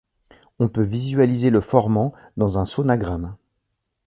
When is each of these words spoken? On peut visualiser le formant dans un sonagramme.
On 0.57 0.67
peut 0.67 0.81
visualiser 0.81 1.51
le 1.51 1.61
formant 1.61 2.11
dans 2.35 2.57
un 2.57 2.65
sonagramme. 2.65 3.35